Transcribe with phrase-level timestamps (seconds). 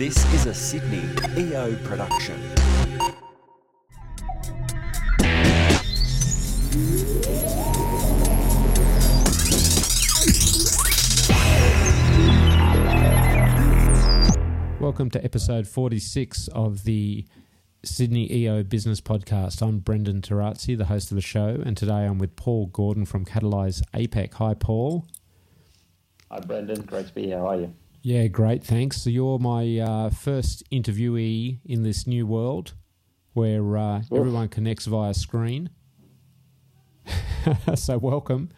[0.00, 1.02] This is a Sydney
[1.36, 2.40] EO production.
[14.80, 17.26] Welcome to episode 46 of the
[17.84, 19.60] Sydney EO Business Podcast.
[19.60, 23.26] I'm Brendan Tarazzi, the host of the show, and today I'm with Paul Gordon from
[23.26, 24.32] Catalyze APAC.
[24.32, 25.04] Hi, Paul.
[26.30, 26.86] Hi, Brendan.
[26.86, 27.36] Great to be here.
[27.36, 27.74] How are you?
[28.02, 28.64] Yeah, great.
[28.64, 29.02] Thanks.
[29.02, 32.72] So you're my uh, first interviewee in this new world
[33.34, 35.70] where uh, everyone connects via screen.
[37.74, 38.50] so welcome.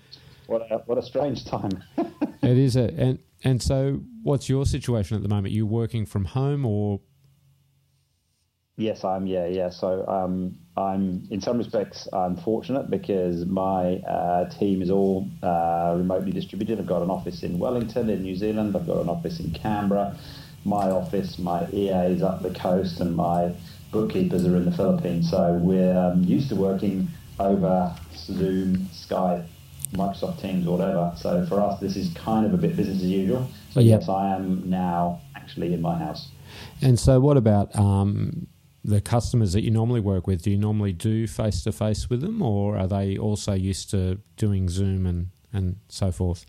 [0.47, 1.83] What a, what a strange time.
[1.97, 5.48] it is a and and so what's your situation at the moment?
[5.48, 7.01] Are you working from home or
[8.77, 9.27] Yes, I'm.
[9.27, 9.69] Yeah, yeah.
[9.69, 15.95] So um, I'm in some respects I'm fortunate because my uh, team is all uh,
[15.97, 16.79] remotely distributed.
[16.81, 18.75] I've got an office in Wellington in New Zealand.
[18.75, 20.17] I've got an office in Canberra.
[20.65, 23.53] My office, my EA is up the coast, and my
[23.91, 25.31] bookkeepers are in the Philippines.
[25.31, 29.45] So we're um, used to working over Zoom, Skype,
[29.93, 31.12] Microsoft Teams, or whatever.
[31.17, 33.48] So for us, this is kind of a bit business as usual.
[33.73, 34.00] So Yep.
[34.00, 36.28] yes, I am now actually in my house.
[36.81, 38.47] and so what about um,
[38.84, 40.42] the customers that you normally work with?
[40.42, 44.19] Do you normally do face to face with them, or are they also used to
[44.36, 46.47] doing Zoom and and so forth?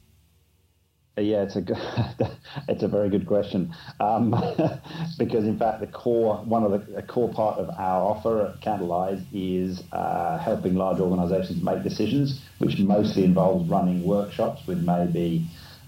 [1.17, 1.77] Uh, Yeah, it's a good,
[2.67, 4.31] it's a very good question um,
[5.17, 8.61] because in fact the core one of the a core part of our offer at
[8.61, 15.45] Catalyze is uh, helping large organisations make decisions, which mostly involves running workshops with maybe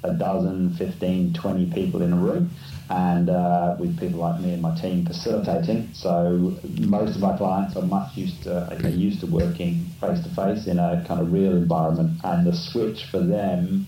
[0.09, 2.50] a dozen, 15, 20 people in a room,
[2.89, 5.89] and uh, with people like me and my team facilitating.
[5.94, 10.67] So most of my clients are much used to used to working face to face
[10.67, 13.88] in a kind of real environment, and the switch for them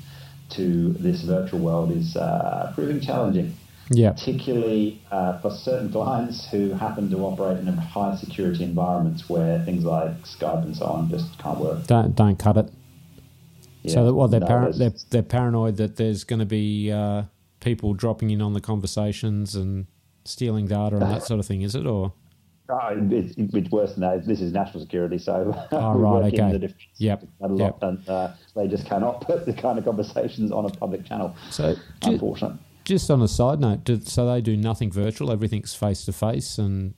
[0.49, 3.53] to this virtual world is uh, proving challenging,
[3.89, 9.29] Yeah, particularly uh, for certain clients who happen to operate in a high security environments
[9.29, 11.85] where things like Skype and so on just can't work.
[11.87, 12.69] don't don't cut it.
[13.87, 17.23] So that, what they're, No, par- they're they're paranoid that there's going to be uh,
[17.59, 19.87] people dropping in on the conversations and
[20.25, 21.61] stealing data and that sort of thing.
[21.61, 22.13] Is it or?
[22.69, 24.25] Oh, it's, it's worse than that.
[24.25, 26.51] This is national security, so Oh, we right, work in okay.
[26.51, 27.77] the defence Yep, a lot, yep.
[27.83, 31.33] and uh, they just cannot put the kind of conversations on a public channel.
[31.49, 32.57] So ju- Unfortunate.
[32.83, 35.31] just on a side note, do, so they do nothing virtual.
[35.31, 36.93] Everything's face to face and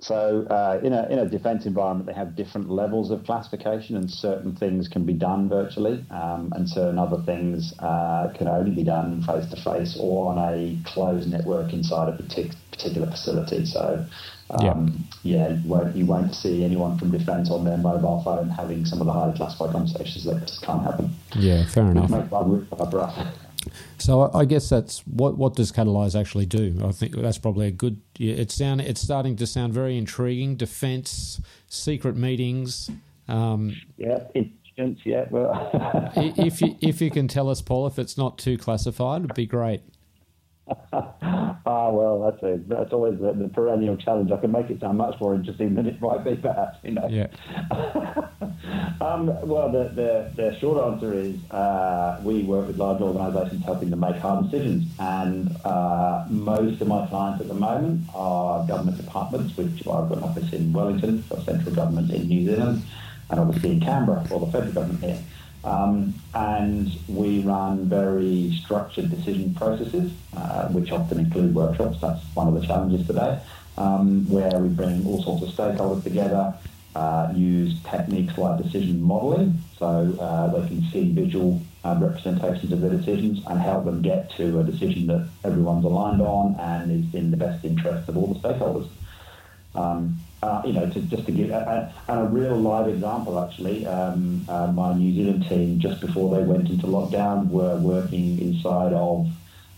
[0.00, 4.10] So uh, in a in a defence environment, they have different levels of classification, and
[4.10, 8.82] certain things can be done virtually, um, and certain other things uh, can only be
[8.82, 13.64] done face to face or on a closed network inside a partic- particular facility.
[13.66, 14.04] So.
[14.52, 18.84] Um, yeah, you won't, you won't see anyone from defence on their mobile phone having
[18.84, 21.14] some of the highly classified conversations that just can't happen.
[21.36, 22.10] yeah, fair enough.
[23.66, 24.04] Make life really hard for us.
[24.04, 26.80] So I guess that's what what does Catalyze actually do?
[26.84, 28.00] I think that's probably a good.
[28.18, 30.56] It's sound it's starting to sound very intriguing.
[30.56, 32.90] Defence, secret meetings.
[33.28, 35.00] Um, Yeah, intelligence.
[35.04, 39.24] Yeah, well, if you if you can tell us, Paul, if it's not too classified,
[39.24, 39.82] it'd be great.
[41.66, 41.99] Ah, well,
[42.30, 44.30] that's a, that's always the, the perennial challenge.
[44.30, 46.78] I can make it sound much more interesting than it might be, perhaps.
[46.82, 47.08] You know.
[47.08, 47.28] Yeah,
[49.00, 53.88] Um, well, the, the, the short answer is uh, we work with large organisations helping
[53.88, 58.98] them make hard decisions, and uh, most of my clients at the moment are government
[58.98, 62.82] departments, which I've got an office in Wellington for central government in New Zealand,
[63.30, 65.18] and obviously in Canberra for the federal government here.
[65.62, 72.00] Um, and we run very structured decision processes, uh, which often include workshops.
[72.00, 73.40] That's one of the challenges today,
[73.76, 76.54] um, where we bring all sorts of stakeholders together,
[76.94, 82.80] uh, use techniques like decision modelling, so uh, they can see visual uh, representations of
[82.80, 87.14] their decisions and help them get to a decision that everyone's aligned on and is
[87.14, 88.88] in the best interest of all the stakeholders.
[89.74, 93.38] Um, uh, you know, to, just to give a, a, and a real live example,
[93.38, 98.38] actually, um, uh, my New Zealand team just before they went into lockdown were working
[98.40, 99.28] inside of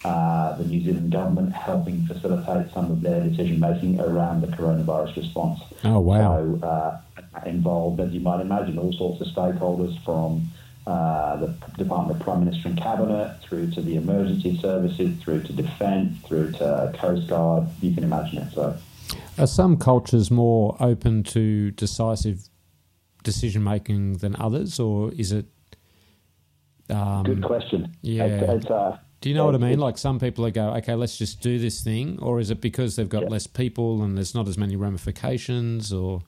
[0.05, 5.17] uh, the New Zealand government, helping facilitate some of their decision making around the coronavirus
[5.17, 5.61] response.
[5.83, 6.37] Oh, wow.
[6.37, 7.01] So uh,
[7.45, 10.49] involved, as you might imagine, all sorts of stakeholders from
[10.87, 11.47] uh, the
[11.77, 16.53] Department of Prime Minister and Cabinet through to the emergency services, through to defence, through
[16.53, 17.67] to Coast Guard.
[17.81, 18.53] You can imagine it.
[18.53, 18.77] So.
[19.39, 22.49] Are some cultures more open to decisive
[23.25, 25.47] decision making than others, or is it?
[26.91, 27.95] Um, Good question.
[28.03, 28.25] yeah.
[28.25, 29.79] It's, it's, uh, Do you know what I mean?
[29.79, 32.97] Like some people are go, okay, let's just do this thing, or is it because
[32.97, 33.29] they've got Yeah.
[33.29, 36.23] less people and there's not as many ramifications, or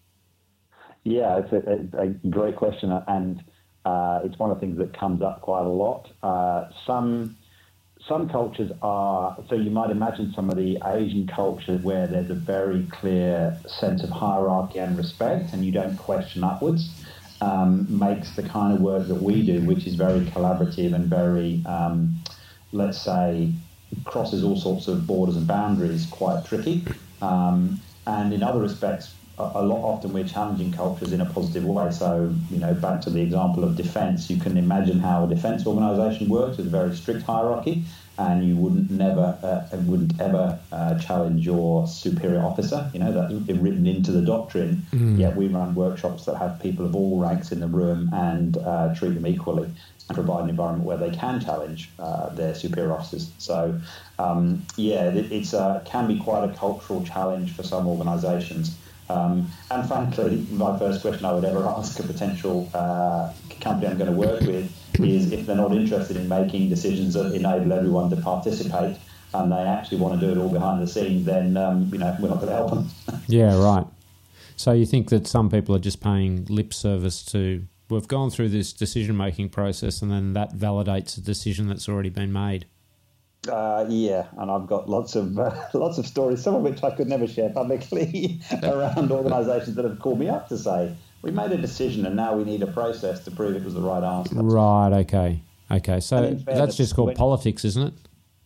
[1.02, 3.42] Yeah, it's a, a, a great question, and
[3.84, 6.08] uh, it's one of the things that comes up quite a lot.
[6.22, 7.36] Uh, some
[8.08, 12.34] some cultures are, so you might imagine some of the Asian cultures where there's a
[12.34, 16.90] very clear sense of hierarchy and respect, and you don't question upwards.
[17.40, 21.62] Um, makes the kind of work that we do, which is very collaborative and very,
[21.66, 22.16] um,
[22.72, 23.52] let's say,
[24.04, 26.84] crosses all sorts of borders and boundaries, quite tricky.
[27.20, 31.90] Um, and in other respects, a lot often we're challenging cultures in a positive way.
[31.90, 35.66] So, you know, back to the example of defence, you can imagine how a defence
[35.66, 37.84] organisation works with a very strict hierarchy,
[38.16, 42.88] and you wouldn't never uh, wouldn't ever uh, challenge your superior officer.
[42.92, 44.86] You know that written into the doctrine.
[44.92, 45.18] Mm.
[45.18, 48.94] Yet we run workshops that have people of all ranks in the room and uh,
[48.94, 49.68] treat them equally
[50.08, 53.32] and provide an environment where they can challenge uh, their superior officers.
[53.38, 53.80] So,
[54.18, 58.76] um, yeah, it it's, uh, can be quite a cultural challenge for some organisations.
[59.08, 63.98] Um, and frankly, my first question I would ever ask a potential uh, company I'm
[63.98, 68.10] going to work with is if they're not interested in making decisions that enable everyone
[68.10, 68.96] to participate
[69.32, 72.16] and they actually want to do it all behind the scenes, then um, you know
[72.20, 72.88] we're not going to help them.
[73.26, 73.86] yeah, right.
[74.56, 78.48] So you think that some people are just paying lip service to we've gone through
[78.48, 82.66] this decision making process and then that validates a decision that's already been made.
[83.48, 86.90] Uh, yeah, and I've got lots of uh, lots of stories, some of which I
[86.90, 91.52] could never share publicly, around organisations that have called me up to say we made
[91.52, 94.34] a decision and now we need a process to prove it was the right answer.
[94.36, 94.92] Right.
[94.92, 95.40] Okay.
[95.70, 96.00] Okay.
[96.00, 97.94] So that's just called when, politics, isn't it?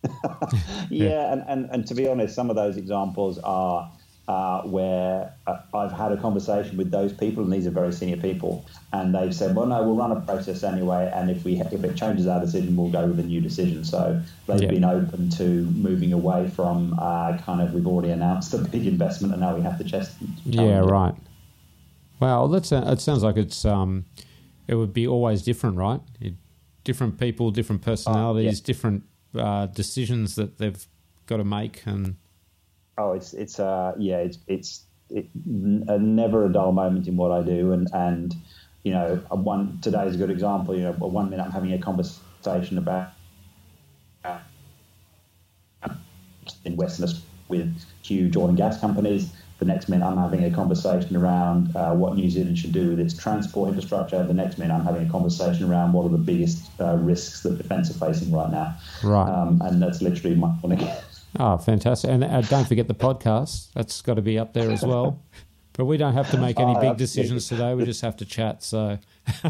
[0.03, 1.33] yeah, yeah.
[1.33, 3.91] And, and and to be honest, some of those examples are
[4.29, 8.17] uh, where uh, I've had a conversation with those people, and these are very senior
[8.17, 11.83] people, and they've said, "Well, no, we'll run a process anyway, and if we if
[11.83, 15.43] it changes our decision, we'll go with a new decision." So they've been open to
[15.43, 19.63] moving away from uh, kind of we've already announced a big investment, and now we
[19.63, 20.15] have to chest.
[20.45, 21.15] Yeah, right.
[22.19, 23.01] Well, that's uh, it.
[23.01, 24.05] Sounds like it's um,
[24.67, 26.01] it would be always different, right?
[26.21, 26.35] It,
[26.83, 28.65] different people, different personalities, yeah.
[28.65, 29.03] different
[29.35, 30.85] uh, decisions that they've
[31.25, 32.17] got to make, and
[32.99, 37.41] oh, it's it's uh yeah, it's it's it, never a dull moment in what I
[37.41, 38.35] do, and and
[38.83, 40.75] you know, one today is a good example.
[40.75, 43.11] You know, one minute I'm having a conversation about
[44.23, 44.39] uh,
[46.65, 47.09] in Western
[47.47, 49.31] with huge oil and gas companies.
[49.57, 52.99] The next minute, I'm having a conversation around uh, what New Zealand should do with
[52.99, 54.23] its transport infrastructure.
[54.23, 57.57] The next minute, I'm having a conversation around what are the biggest uh, risks that
[57.57, 58.77] defence are facing right now.
[59.03, 59.29] Right.
[59.29, 60.53] Um, and that's literally my
[61.37, 62.09] Oh, fantastic.
[62.09, 63.71] And uh, don't forget the podcast.
[63.73, 65.21] That's got to be up there as well.
[65.79, 67.73] But we don't have to make any oh, big decisions today.
[67.73, 68.63] We just have to chat.
[68.63, 68.99] So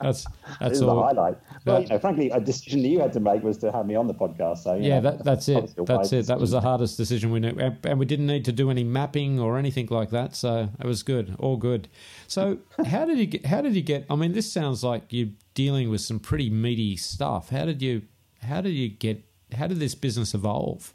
[0.00, 0.26] that's
[0.58, 0.96] that's all.
[0.96, 1.36] The highlight.
[1.64, 3.86] That, well, you know, frankly, a decision that you had to make was to have
[3.86, 4.64] me on the podcast.
[4.64, 5.76] So yeah, know, that, that's it.
[5.86, 6.26] That's it.
[6.26, 9.38] That was the hardest decision we knew, and we didn't need to do any mapping
[9.38, 10.34] or anything like that.
[10.34, 11.86] So it was good, all good.
[12.26, 13.46] So how did you get?
[13.46, 14.06] How did you get?
[14.10, 17.50] I mean, this sounds like you're dealing with some pretty meaty stuff.
[17.50, 18.02] How did you?
[18.42, 19.22] How did you get
[19.54, 20.92] how did this business evolve?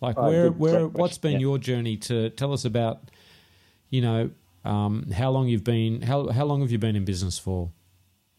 [0.00, 1.38] Like uh, where where what's been yeah.
[1.38, 3.10] your journey to tell us about
[3.90, 4.30] you know
[4.64, 7.70] um, how long you've been how how long have you been in business for?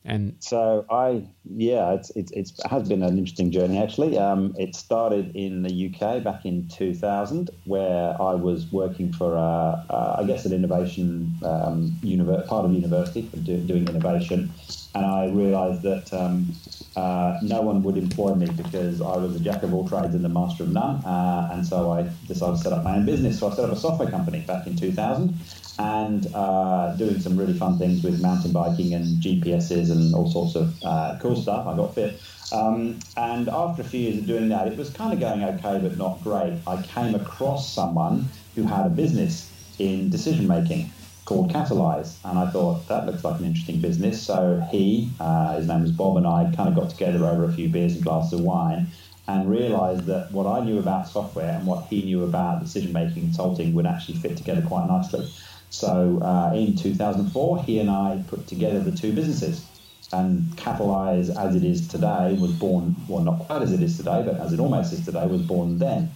[0.08, 4.18] And so I yeah it's it's, it's it has been an interesting journey actually.
[4.18, 9.86] Um, it started in the UK back in 2000 where I was working for a,
[9.90, 14.54] a I guess an innovation um, univer- part of university for do, doing innovation
[14.96, 16.54] and I realised that um,
[16.96, 20.26] uh, no one would employ me because I was a jack of all trades and
[20.26, 21.04] the master of none.
[21.06, 23.40] Uh, and so I decided to set up my own business.
[23.40, 25.36] So I set up a software company back in 2000
[25.80, 30.56] and uh, doing some really fun things with mountain biking and GPSs and all sorts
[30.56, 31.68] of uh, cool stuff.
[31.68, 32.20] I got fit.
[32.52, 35.80] Um, and after a few years of doing that, it was kind of going okay,
[35.82, 36.60] but not great.
[36.66, 40.90] I came across someone who had a business in decision making
[41.26, 42.16] called Catalyze.
[42.24, 44.22] And I thought that looks like an interesting business.
[44.22, 47.52] So he, uh, his name was Bob, and I kind of got together over a
[47.52, 48.88] few beers and glasses of wine
[49.28, 53.24] and realized that what I knew about software and what he knew about decision making
[53.24, 55.30] consulting would actually fit together quite nicely.
[55.70, 59.66] So uh, in 2004, he and I put together the two businesses.
[60.14, 64.24] And Catalyze, as it is today, was born, well, not quite as it is today,
[64.26, 66.12] but as it almost is today, was born then.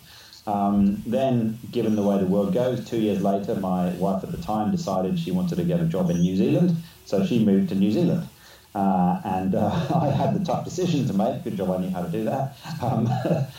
[0.48, 4.42] Um, then, given the way the world goes, two years later, my wife at the
[4.42, 7.76] time decided she wanted to get a job in New Zealand, so she moved to
[7.76, 8.28] New Zealand.
[8.74, 9.68] Uh, and uh,
[10.02, 12.56] I had the tough decision to make, good job I knew how to do that,
[12.82, 13.10] um,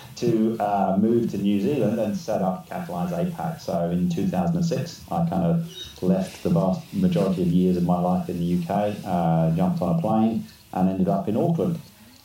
[0.16, 3.61] to uh, move to New Zealand and set up Catalyze APAC.
[3.61, 8.28] So in 2006, I kind of left the vast majority of years of my life
[8.28, 11.78] in the UK, uh, jumped on a plane, and ended up in Auckland.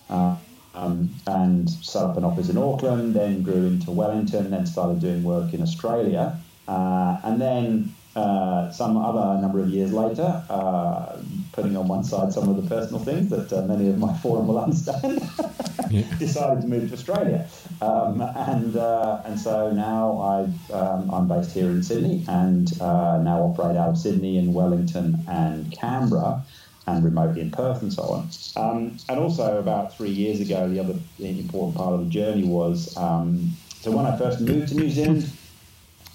[0.09, 0.37] Uh,
[0.73, 5.23] um, and set up an office in Auckland, then grew into Wellington, then started doing
[5.23, 6.39] work in Australia.
[6.67, 11.17] Uh, and then uh, some other number of years later, uh,
[11.51, 14.47] putting on one side some of the personal things that uh, many of my forum
[14.47, 15.21] will understand,
[15.91, 16.01] yeah.
[16.17, 17.47] decided to move to Australia.
[17.79, 23.19] Um, and uh, and so now I, um, I'm based here in Sydney and uh,
[23.21, 26.43] now operate out of Sydney and Wellington and Canberra
[26.87, 28.29] and remotely in Perth and so on.
[28.55, 32.97] Um, and also about three years ago, the other important part of the journey was
[32.97, 35.31] um, so when I first moved to New Zealand,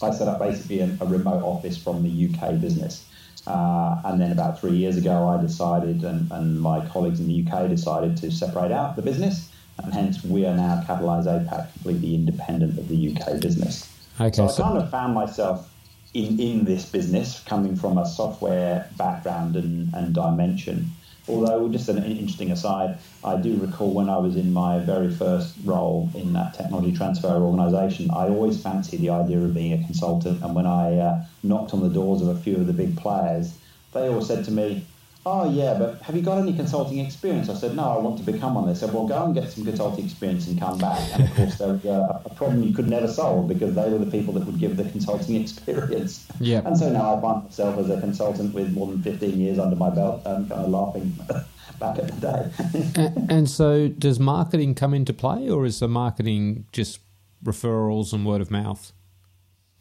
[0.02, 3.04] I set up basically a, a remote office from the UK business.
[3.46, 7.44] Uh, and then about three years ago, I decided, and, and my colleagues in the
[7.44, 9.50] UK decided to separate out the business,
[9.82, 13.88] and hence we are now Catalyze APAC completely independent of the UK business.
[14.20, 15.72] Okay, so, so I kind of found myself
[16.14, 20.90] in, in this business coming from a software background and, and dimension.
[21.28, 25.54] Although, just an interesting aside, I do recall when I was in my very first
[25.64, 30.42] role in that technology transfer organisation, I always fancied the idea of being a consultant.
[30.42, 33.56] And when I uh, knocked on the doors of a few of the big players,
[33.92, 34.84] they all said to me,
[35.24, 37.48] oh yeah, but have you got any consulting experience?
[37.48, 38.66] I said, no, I want to become one.
[38.66, 41.00] They said, well, go and get some consulting experience and come back.
[41.14, 43.98] And of course, there was uh, a problem you could never solve because they were
[43.98, 46.26] the people that would give the consulting experience.
[46.40, 46.62] Yeah.
[46.64, 49.76] And so now I find myself as a consultant with more than 15 years under
[49.76, 51.10] my belt and kind of laughing
[51.78, 53.02] back at the day.
[53.16, 57.00] and, and so does marketing come into play or is the marketing just
[57.44, 58.92] referrals and word of mouth?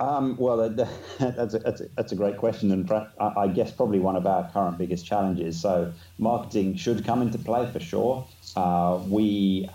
[0.02, 0.68] Um, well,
[1.20, 4.50] that's a, that's, a, that's a great question, and I guess probably one of our
[4.52, 5.62] current biggest challenges.
[5.62, 8.28] So, marketing should come into play for sure.
[8.56, 9.70] Uh, we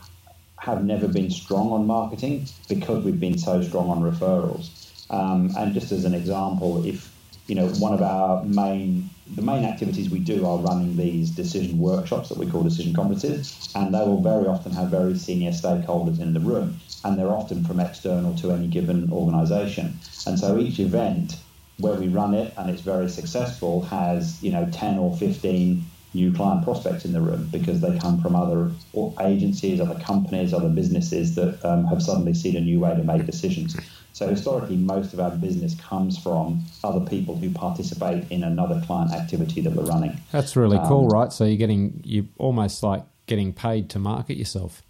[0.58, 4.70] have never been strong on marketing because we've been so strong on referrals.
[5.10, 7.12] Um, and just as an example, if
[7.46, 11.78] you know one of our main the main activities we do are running these decision
[11.78, 16.20] workshops that we call decision conferences, and they will very often have very senior stakeholders
[16.20, 19.98] in the room and they're often from external to any given organisation.
[20.26, 21.36] And so each event
[21.78, 26.32] where we run it and it's very successful has you know 10 or 15 new
[26.32, 28.70] client prospects in the room because they come from other
[29.20, 33.26] agencies, other companies, other businesses that um, have suddenly seen a new way to make
[33.26, 33.76] decisions.
[34.12, 39.12] So historically, most of our business comes from other people who participate in another client
[39.12, 40.18] activity that we're running.
[40.32, 41.30] That's really um, cool, right?
[41.32, 44.82] So you're getting you're almost like getting paid to market yourself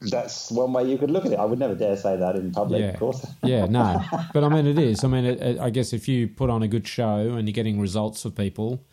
[0.00, 1.38] that's one way you could look at it.
[1.38, 2.88] I would never dare say that in public, yeah.
[2.88, 3.26] of course.
[3.42, 4.02] yeah, no,
[4.32, 5.02] but I mean it is.
[5.02, 7.52] I mean, it, it, I guess if you put on a good show and you're
[7.52, 8.84] getting results for people,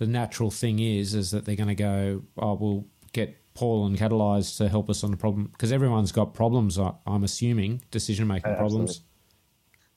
[0.00, 3.96] the natural thing is is that they're going to go, "Oh, we'll get Paul and
[3.96, 6.78] Catalyze to help us on the problem," because everyone's got problems.
[6.78, 9.02] I'm assuming decision making problems.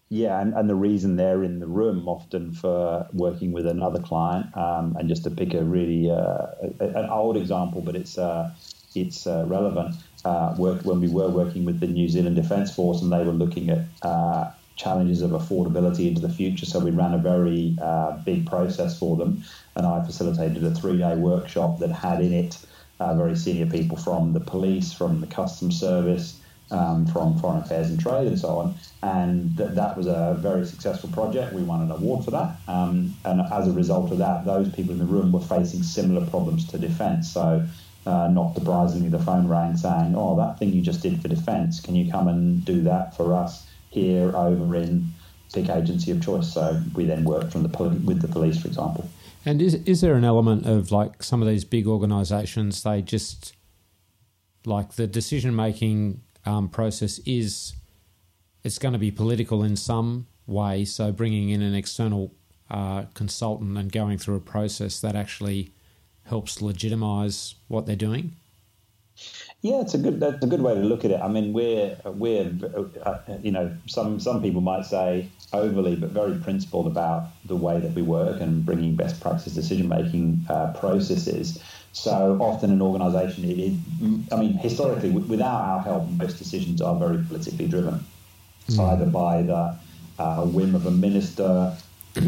[0.10, 4.56] Yeah, and, and the reason they're in the room often for working with another client,
[4.56, 6.48] um, and just to pick a really uh,
[6.82, 8.52] an old example, but it's uh,
[8.94, 9.96] it's uh, relevant
[10.26, 13.32] uh, worked when we were working with the New Zealand Defence Force, and they were
[13.32, 16.66] looking at uh, challenges of affordability into the future.
[16.66, 19.44] So we ran a very uh, big process for them,
[19.76, 22.58] and I facilitated a three-day workshop that had in it
[23.00, 26.40] uh, very senior people from the police, from the customs service.
[26.72, 28.76] Um, from Foreign Affairs and Trade and so on.
[29.04, 31.54] And th- that was a very successful project.
[31.54, 32.56] We won an award for that.
[32.68, 36.26] Um, and as a result of that, those people in the room were facing similar
[36.26, 37.32] problems to defence.
[37.32, 37.68] So
[38.08, 41.80] uh, not surprisingly, the phone rang saying, "Oh, that thing you just did for defence,
[41.80, 45.08] can you come and do that for us here over in
[45.54, 48.68] big agency of choice?" So we then work from the poli- with the police, for
[48.68, 49.10] example.
[49.46, 52.84] And is is there an element of like some of these big organisations?
[52.84, 53.54] They just
[54.66, 57.74] like the decision making um, process is
[58.64, 60.86] it's going to be political in some way.
[60.86, 62.34] So bringing in an external
[62.70, 65.72] uh, consultant and going through a process that actually
[66.26, 68.36] helps legitimize what they're doing?
[69.64, 71.22] Yeah, it's a good that's a good way to look at it.
[71.22, 72.52] I mean, we're we're
[73.02, 77.80] uh, you know some some people might say overly, but very principled about the way
[77.80, 81.64] that we work and bringing best practice decision making uh, processes.
[81.94, 86.96] So often an organisation, it, it, I mean, historically, without our help, most decisions are
[87.00, 88.04] very politically driven,
[88.68, 88.92] mm.
[88.92, 89.78] either by the
[90.20, 91.74] uh, whim of a minister,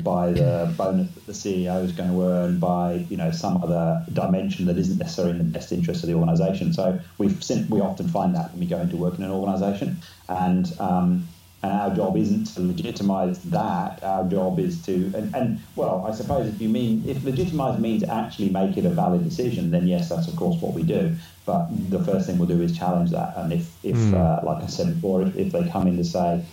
[0.04, 4.04] by the bonus that the CEO is going to earn, by you know some other
[4.12, 6.74] dimension that isn't necessarily in the best interest of the organisation.
[6.74, 7.28] So we
[7.70, 11.28] we often find that when we go into work in an organisation, and um,
[11.62, 14.04] and our job isn't to legitimise that.
[14.04, 18.04] Our job is to and, and well, I suppose if you mean if legitimise means
[18.04, 21.16] actually make it a valid decision, then yes, that's of course what we do.
[21.46, 23.38] But the first thing we'll do is challenge that.
[23.38, 24.14] And if if mm.
[24.14, 26.44] uh, like I said before, if, if they come in to say,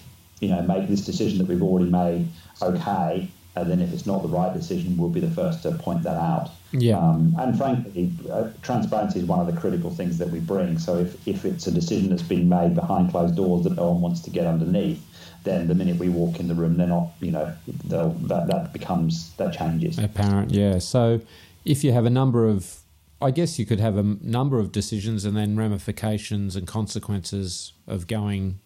[0.40, 2.28] you know, make this decision that we've already made
[2.62, 6.02] okay, and then if it's not the right decision, we'll be the first to point
[6.04, 6.50] that out.
[6.72, 6.98] Yeah.
[6.98, 10.78] Um, and frankly, uh, transparency is one of the critical things that we bring.
[10.78, 14.00] So if, if it's a decision that's been made behind closed doors that no one
[14.00, 15.04] wants to get underneath,
[15.44, 19.34] then the minute we walk in the room, they're not, you know, that, that becomes,
[19.34, 19.98] that changes.
[19.98, 20.78] Apparent, yeah.
[20.78, 21.20] So
[21.64, 22.78] if you have a number of,
[23.20, 28.06] I guess you could have a number of decisions and then ramifications and consequences of
[28.06, 28.60] going,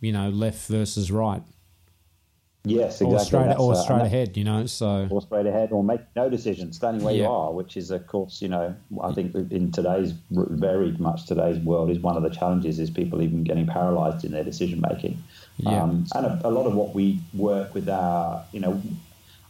[0.00, 1.42] you know, left versus right.
[2.64, 3.14] Yes, exactly.
[3.14, 4.66] Or straight, That's, or uh, straight ahead, you know.
[4.66, 7.24] So or straight ahead, or make no decision, standing where Yeah.
[7.24, 11.58] you are, which is, of course, you know, I think in today's very much today's
[11.58, 15.22] world is one of the challenges is people even getting paralysed in their decision making.
[15.58, 15.82] Yeah.
[15.82, 18.80] Um, and a, a lot of what we work with our, you know,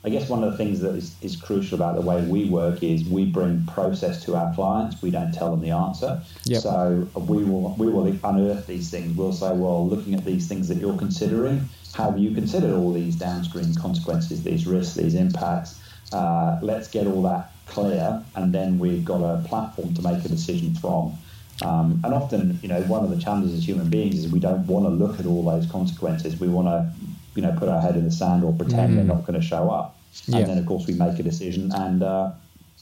[0.05, 2.83] I guess one of the things that is, is crucial about the way we work
[2.83, 5.01] is we bring process to our clients.
[5.01, 6.21] We don't tell them the answer.
[6.45, 6.63] Yep.
[6.63, 9.17] So we will we will unearth these things.
[9.17, 13.15] We'll say, well, looking at these things that you're considering, have you considered all these
[13.15, 15.81] downstream consequences, these risks, these impacts?
[16.13, 20.29] Uh, let's get all that clear, and then we've got a platform to make a
[20.29, 21.17] decision from.
[21.63, 24.67] Um, and often, you know, one of the challenges as human beings is we don't
[24.67, 26.41] want to look at all those consequences.
[26.41, 26.93] We want to,
[27.35, 29.71] you know, put our head in the sand or pretend they're not going to show
[29.71, 29.97] up.
[30.27, 30.39] Yeah.
[30.39, 32.33] And then, of course, we make a decision and uh,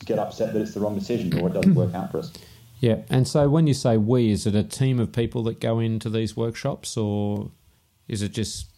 [0.04, 2.32] get upset that it's the wrong decision or it doesn't work out for us.
[2.80, 5.80] Yeah, and so when you say we, is it a team of people that go
[5.80, 7.50] into these workshops, or
[8.08, 8.70] is it just,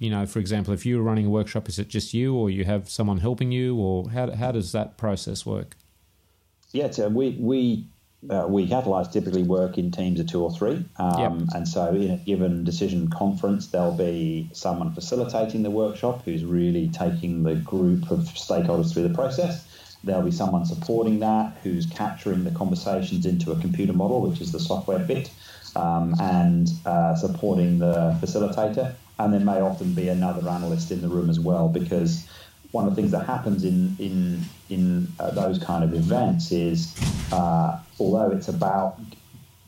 [0.00, 2.50] you know, for example, if you were running a workshop, is it just you, or
[2.50, 5.76] you have someone helping you, or how how does that process work?
[6.72, 7.86] Yeah, so we we
[8.28, 11.48] uh, we catalyze typically work in teams of two or three, um, Yep.
[11.54, 16.88] and so in a given decision conference, there'll be someone facilitating the workshop who's really
[16.88, 19.64] taking the group of stakeholders through the process.
[20.04, 24.52] There'll be someone supporting that who's capturing the conversations into a computer model, which is
[24.52, 25.30] the software bit,
[25.76, 28.94] um, and uh, supporting the facilitator.
[29.20, 32.28] And there may often be another analyst in the room as well, because
[32.72, 36.94] one of the things that happens in in in uh, those kind of events is,
[37.32, 38.98] uh, although it's about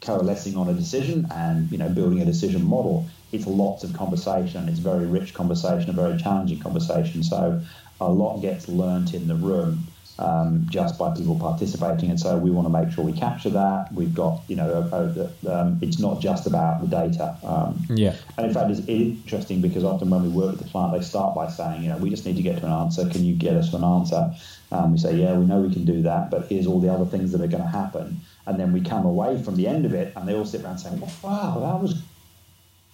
[0.01, 4.69] coalescing on a decision and you know building a decision model, it's lots of conversation.
[4.69, 7.23] It's very rich conversation, a very challenging conversation.
[7.23, 7.63] So
[8.01, 9.87] a lot gets learnt in the room
[10.21, 13.93] um, just by people participating, and so we want to make sure we capture that.
[13.93, 17.37] We've got you know a, a, um, it's not just about the data.
[17.43, 20.93] Um, Yeah, and in fact, it's interesting because often when we work with the client,
[20.99, 23.09] they start by saying, you know, we just need to get to an answer.
[23.09, 24.33] Can you get us an answer?
[24.73, 27.07] Um, we say, yeah, we know we can do that, but here's all the other
[27.07, 28.21] things that are going to happen.
[28.47, 30.79] And then we come away from the end of it, and they all sit around
[30.79, 32.03] saying, wow, that was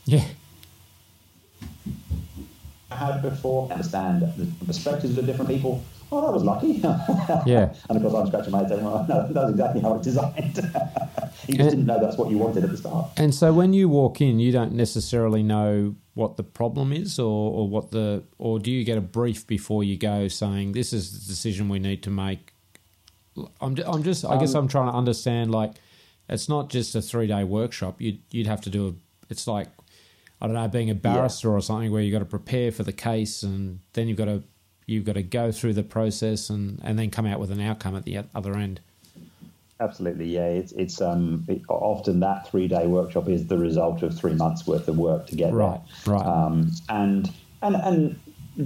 [0.07, 0.25] yeah,
[2.91, 3.71] I had before.
[3.71, 5.85] Understand the perspectives of different people.
[6.13, 6.83] Oh, that was lucky.
[7.47, 7.75] Yeah.
[7.89, 10.57] and of course, I'm scratching my head saying, well, no, that's exactly how it's designed.
[11.47, 13.11] you just didn't know that's what you wanted at the start.
[13.17, 17.53] And so when you walk in, you don't necessarily know what the problem is, or,
[17.53, 21.13] or what the, or do you get a brief before you go saying this is
[21.13, 22.53] the decision we need to make?
[23.61, 25.51] I'm, I'm just, I guess Um, I'm trying to understand.
[25.51, 25.73] Like,
[26.29, 28.01] it's not just a three day workshop.
[28.01, 28.93] You'd you'd have to do a.
[29.29, 29.69] It's like,
[30.41, 32.93] I don't know, being a barrister or something where you've got to prepare for the
[32.93, 34.43] case, and then you've got to
[34.87, 37.97] you've got to go through the process and and then come out with an outcome
[37.97, 38.81] at the other end.
[39.79, 40.47] Absolutely, yeah.
[40.47, 44.67] It's it's um it, often that three day workshop is the result of three months
[44.67, 46.25] worth of work to get Right, right.
[46.25, 47.31] Um, and
[47.63, 48.21] and and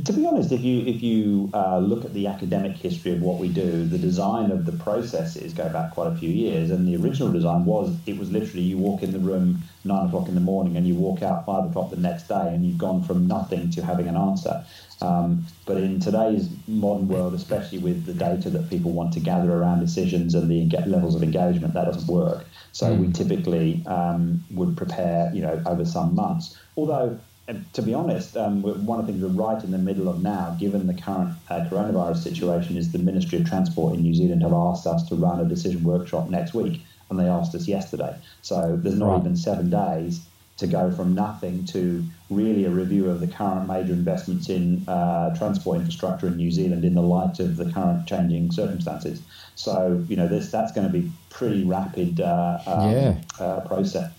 [0.04, 3.38] to be honest, if you if you uh, look at the academic history of what
[3.38, 6.70] we do, the design of the processes go back quite a few years.
[6.70, 10.28] And the original design was it was literally you walk in the room nine o'clock
[10.28, 13.02] in the morning and you walk out five o'clock the next day, and you've gone
[13.02, 14.64] from nothing to having an answer.
[15.02, 19.50] Um, but in today's modern world, especially with the data that people want to gather
[19.52, 22.44] around decisions and the levels of engagement, that doesn't work.
[22.72, 26.58] So we typically um, would prepare, you know, over some months.
[26.76, 30.08] Although, uh, to be honest, um, one of the things we're right in the middle
[30.08, 34.14] of now, given the current uh, coronavirus situation, is the Ministry of Transport in New
[34.14, 37.66] Zealand have asked us to run a decision workshop next week, and they asked us
[37.68, 38.14] yesterday.
[38.42, 39.20] So there's not Right.
[39.20, 40.20] even seven days
[40.58, 45.34] to go from nothing to really a review of the current major investments in uh,
[45.36, 49.22] transport infrastructure in New Zealand in the light of the current changing circumstances.
[49.54, 53.14] So you know this that's going to be pretty rapid uh, um, Yeah.
[53.38, 54.12] uh, process.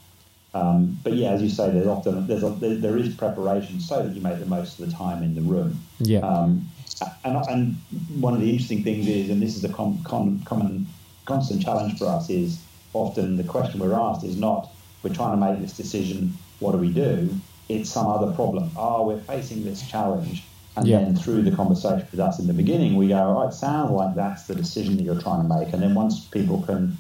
[0.54, 4.02] Um, but yeah, as you say, there's often there's a, there, there is preparation so
[4.04, 5.80] that you make the most of the time in the room.
[6.00, 6.20] Yeah.
[6.20, 6.68] Um,
[7.24, 7.76] and, and
[8.20, 10.88] one of the interesting things is, and this is a com, com, common
[11.26, 12.60] constant challenge for us, is
[12.94, 14.72] often the question we're asked is not
[15.04, 16.38] we're trying to make this decision.
[16.60, 17.42] What do we do?
[17.70, 18.72] It's some other problem.
[18.76, 20.48] Oh, we're facing this challenge.
[20.78, 21.00] And Yeah.
[21.00, 24.16] then through the conversation with us in the beginning, we go, oh, it sounds like
[24.16, 25.74] that's the decision that you're trying to make.
[25.74, 26.98] And then once people can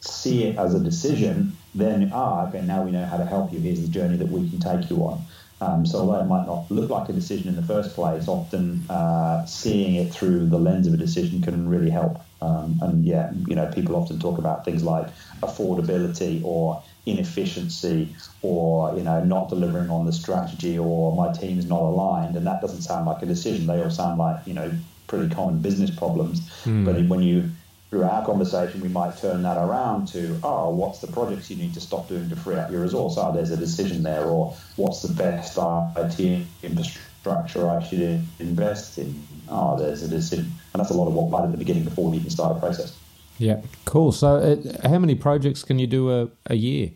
[0.00, 3.60] see it as a decision, then, ah, okay, now we know how to help you.
[3.60, 5.26] Here's the journey that we can take you on.
[5.60, 8.86] Um, so although it might not look like a decision in the first place, often
[8.88, 12.18] uh, seeing it through the lens of a decision can really help.
[12.40, 15.08] Um, and yeah, you know, people often talk about things like
[15.42, 21.80] affordability or inefficiency or you know not delivering on the strategy or my team's not
[21.80, 24.70] aligned and that doesn't sound like a decision they all sound like you know
[25.10, 26.48] pretty common business problems.
[26.84, 27.50] But when you
[27.90, 31.74] through our conversation, we might turn that around to, oh, what's the projects you need
[31.74, 33.16] to stop doing to free up your resource?
[33.18, 34.24] Oh, there's a decision there.
[34.24, 35.58] Or what's the best
[35.96, 39.20] IT infrastructure I should invest in?
[39.48, 40.52] Oh, there's a decision.
[40.72, 42.60] And that's a lot of what right at the beginning before we even start a
[42.60, 42.96] process.
[43.38, 44.12] Yeah, cool.
[44.12, 46.92] So, uh, how many projects can you do a, a year?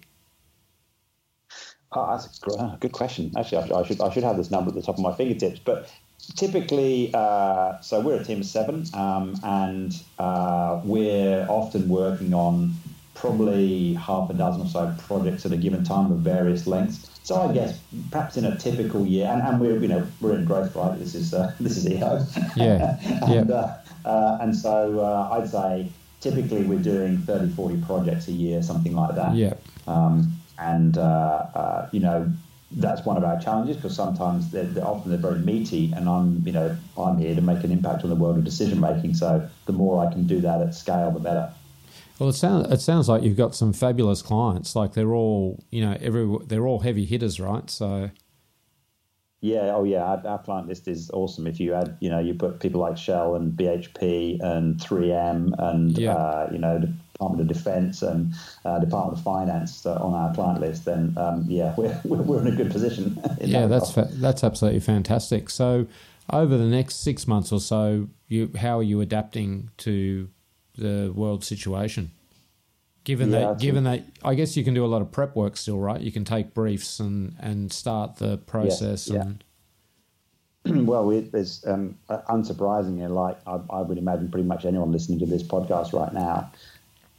[1.90, 3.32] Oh, that's a good, uh, question.
[3.36, 5.58] Actually, I, I, should I should have this number at the top of my fingertips.
[5.58, 5.90] But
[6.36, 12.74] typically, uh, so we're a team of seven, um, and uh, we're often working on
[13.14, 17.10] probably half a dozen or so projects at a given time of various lengths.
[17.22, 20.44] So I guess perhaps in a typical year, and, and we're you know we're in
[20.44, 20.98] growth, right?
[20.98, 22.26] This is uh, this is EO.
[22.56, 22.98] Yeah.
[23.02, 23.54] and, yeah.
[23.54, 25.88] uh, uh, and so uh, I'd say
[26.20, 29.34] typically we're doing 30, 40 projects a year, something like that.
[29.34, 29.54] Yeah.
[29.86, 32.30] Um, and uh, uh, you know
[32.70, 36.42] that's one of our challenges because sometimes they're, they're, often they're very meaty, and I'm
[36.44, 39.14] you know I'm here to make an impact on the world of decision making.
[39.14, 41.52] So the more I can do that at scale, the better.
[42.18, 44.74] Well, it sounds it sounds like you've got some fabulous clients.
[44.76, 47.68] Like they're all you know every they're all heavy hitters, right?
[47.70, 48.10] So.
[49.40, 51.46] Yeah, oh yeah, our, our, client list is awesome.
[51.46, 55.98] If you add, you know, you put people like Shell and BHP and 3M and
[55.98, 56.14] yeah.
[56.14, 56.82] uh, you know
[57.14, 61.44] Department of Defence and uh, Department of Finance uh, on our client list, then um,
[61.48, 63.20] yeah, we're, we're in a good position.
[63.40, 65.48] yeah, that that's fa- that's absolutely fantastic.
[65.48, 65.86] So,
[66.30, 70.28] over the next six months or so, you how are you adapting to
[70.76, 72.10] the world situation?
[73.04, 75.56] Given yeah, that, given that, I guess you can do a lot of prep work
[75.56, 76.00] still, right?
[76.00, 79.08] You can take briefs and and start the process.
[79.08, 79.44] Yeah, and
[80.64, 80.80] yeah.
[80.82, 85.26] well, we, there's um, unsurprisingly, like I, I would imagine, pretty much anyone listening to
[85.26, 86.50] this podcast right now,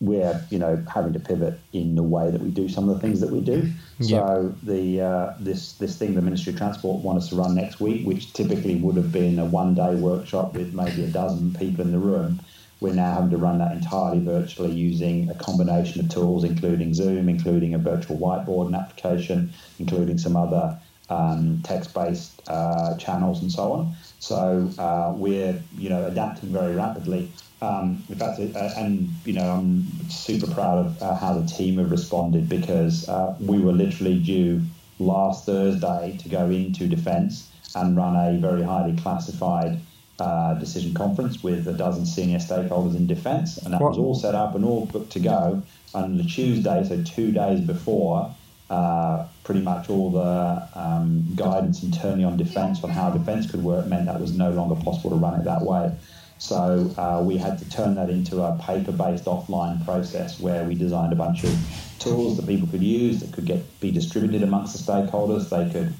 [0.01, 3.01] we're you know having to pivot in the way that we do some of the
[3.01, 3.69] things that we do.
[3.99, 4.27] Yep.
[4.27, 7.79] So the uh, this this thing the Ministry of Transport want us to run next
[7.79, 11.85] week, which typically would have been a one day workshop with maybe a dozen people
[11.85, 12.39] in the room
[12.81, 17.29] we're now having to run that entirely virtually using a combination of tools, including Zoom,
[17.29, 20.77] including a virtual whiteboard and application, including some other
[21.09, 23.95] um, text-based uh, channels and so on.
[24.19, 27.31] So uh, we're, you know, adapting very rapidly.
[27.61, 31.77] Um, in fact, uh, and you know, I'm super proud of uh, how the team
[31.77, 34.61] have responded because uh, we were literally due
[34.99, 39.79] last Thursday to go into defence and run a very highly classified
[40.19, 44.33] uh, decision conference with a dozen senior stakeholders in defence, and that was all set
[44.33, 45.61] up and all booked to go
[45.93, 48.33] on the Tuesday, so two days before.
[48.67, 53.85] Uh, pretty much all the um, guidance internally on defence on how defence could work
[53.85, 55.95] meant that was no longer possible to run it that way.
[56.39, 61.13] So uh, we had to turn that into a paper-based offline process where we designed
[61.13, 61.55] a bunch of
[61.99, 65.49] tools that people could use that could get be distributed amongst the stakeholders.
[65.49, 65.93] They could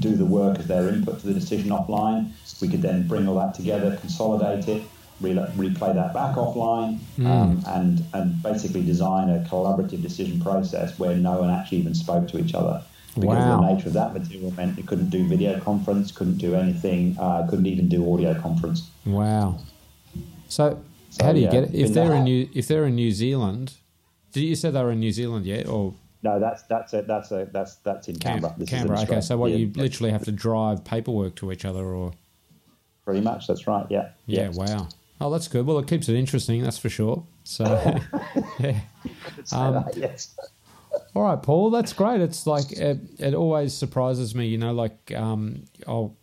[0.00, 2.32] do the work as their input to the decision offline.
[2.60, 4.82] We could then bring all that together, consolidate it,
[5.20, 7.26] re- replay that back offline, mm.
[7.26, 12.28] um, and and basically design a collaborative decision process where no one actually even spoke
[12.28, 12.82] to each other.
[13.14, 13.60] Because wow.
[13.60, 17.46] the nature of that material meant it couldn't do video conference, couldn't do anything, uh,
[17.48, 18.90] couldn't even do audio conference.
[19.06, 19.58] Wow.
[20.48, 21.74] So, so how do you yeah, get it?
[21.74, 23.74] If they're in New if they're in New Zealand,
[24.32, 27.30] did you say they were in New Zealand yet, or no, that's that's a, that's
[27.30, 28.54] a, that's that's in Canberra.
[28.58, 29.00] This Canberra.
[29.00, 29.58] Okay, so what yeah.
[29.58, 32.12] you literally have to drive paperwork to each other, or
[33.04, 33.46] pretty much.
[33.46, 33.86] That's right.
[33.88, 34.10] Yeah.
[34.26, 34.50] Yeah.
[34.50, 34.88] Wow.
[35.20, 35.66] Oh, that's good.
[35.66, 36.62] Well, it keeps it interesting.
[36.62, 37.24] That's for sure.
[37.44, 37.64] So,
[38.58, 38.80] yeah.
[39.52, 40.36] Um, that, yes.
[41.14, 41.70] all right, Paul.
[41.70, 42.20] That's great.
[42.20, 44.46] It's like it, it always surprises me.
[44.46, 46.14] You know, like um, oh,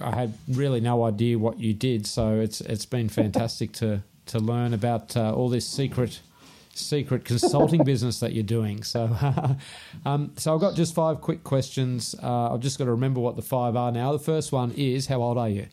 [0.00, 2.06] I had really no idea what you did.
[2.06, 6.20] So it's it's been fantastic to to learn about uh, all this secret
[6.74, 8.82] secret consulting business that you're doing.
[8.82, 9.14] So,
[10.06, 12.14] um, so I've got just five quick questions.
[12.22, 14.12] Uh, I've just got to remember what the five are now.
[14.12, 15.66] The first one is, how old are you?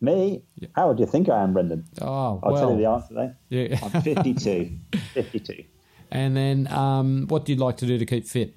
[0.00, 0.42] Me?
[0.76, 1.84] How old do you think I am, Brendan?
[2.00, 3.36] Oh, I'll well, tell you the answer then.
[3.48, 3.78] Yeah.
[3.82, 4.70] I'm 52.
[5.14, 5.64] 52.
[6.10, 8.56] And then, um, what do you like to do to keep fit?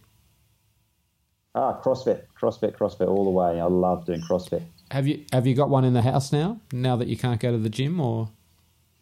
[1.54, 3.60] Ah, CrossFit, CrossFit, CrossFit all the way.
[3.60, 4.64] I love doing CrossFit.
[4.92, 6.60] Have you have you got one in the house now?
[6.72, 8.30] Now that you can't go to the gym, or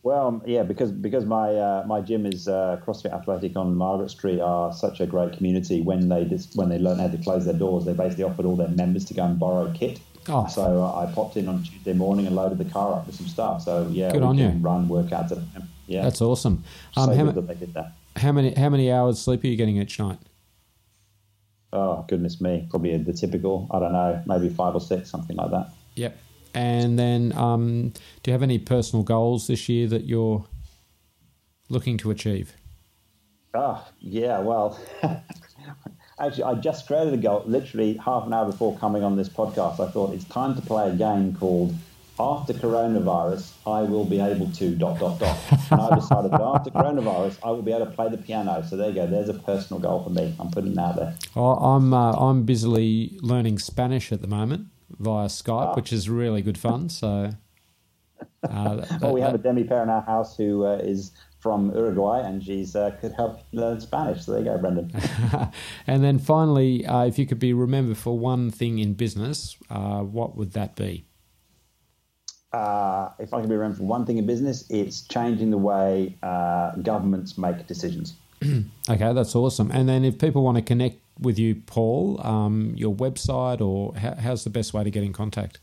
[0.01, 4.09] well, um, yeah, because because my uh, my gym is uh, CrossFit Athletic on Margaret
[4.09, 5.81] Street are such a great community.
[5.81, 8.55] When they just, when they learned how to close their doors, they basically offered all
[8.55, 9.99] their members to go and borrow kit.
[10.27, 10.47] Oh.
[10.47, 13.27] So uh, I popped in on Tuesday morning and loaded the car up with some
[13.27, 13.63] stuff.
[13.63, 14.49] So yeah, Good on you.
[14.49, 15.31] run workouts.
[15.31, 15.69] At home.
[15.87, 16.63] Yeah, that's awesome.
[16.95, 17.93] Um, so how, that they did that.
[18.15, 20.19] how many how many hours sleep are you getting each night?
[21.71, 23.67] Oh goodness me, probably the typical.
[23.71, 25.69] I don't know, maybe five or six, something like that.
[25.95, 26.17] Yep.
[26.53, 27.89] And then, um,
[28.23, 30.45] do you have any personal goals this year that you're
[31.69, 32.53] looking to achieve?
[33.53, 34.79] Oh, yeah, well,
[36.19, 39.79] actually, I just created a goal literally half an hour before coming on this podcast.
[39.79, 41.73] I thought it's time to play a game called
[42.19, 45.37] after coronavirus, I will be able to dot dot dot.
[45.71, 48.61] And I decided that after coronavirus, I will be able to play the piano.
[48.61, 49.07] So there you go.
[49.07, 50.35] There's a personal goal for me.
[50.37, 51.15] I'm putting it out there.
[51.35, 54.67] Oh, I'm uh, I'm busily learning Spanish at the moment
[54.99, 55.75] via Skype, ah.
[55.75, 56.89] which is really good fun.
[56.89, 57.31] So.
[58.43, 61.73] Uh, that, well, we have a demi pair in our house who uh, is from
[61.73, 64.25] Uruguay, and she's uh, could help learn Spanish.
[64.25, 64.91] So there you go, Brendan.
[65.87, 70.01] and then finally, uh, if you could be remembered for one thing in business, uh,
[70.01, 71.05] what would that be?
[72.51, 76.17] Uh, if I can be remembered for one thing in business, it's changing the way
[76.23, 78.15] uh, governments make decisions.
[78.89, 79.71] okay, that's awesome.
[79.71, 84.15] And then if people want to connect with you, Paul, um, your website or how,
[84.15, 85.59] how's the best way to get in contact?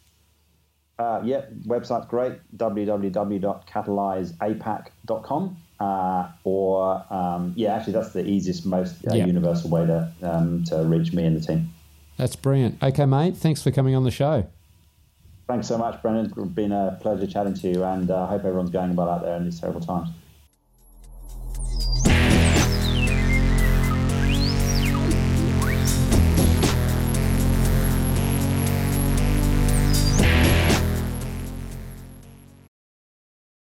[0.98, 5.56] Uh, yeah, website's great, www.catalyzeapac.com.
[5.78, 9.26] Uh, or, um, yeah, actually, that's the easiest, most uh, yep.
[9.26, 11.68] universal way to, um, to reach me and the team.
[12.16, 12.82] That's brilliant.
[12.82, 14.46] Okay, mate, thanks for coming on the show.
[15.46, 16.26] Thanks so much, Brendan.
[16.26, 19.22] It's been a pleasure chatting to you, and I uh, hope everyone's going well out
[19.22, 20.08] there in these terrible times.